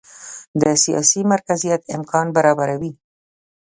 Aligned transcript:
د 0.61 0.63
سیاسي 0.83 1.21
مرکزیت 1.31 1.81
امکان 1.97 2.27
برابروي. 2.35 2.91